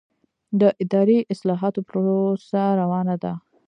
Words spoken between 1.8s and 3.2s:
پروسه روانه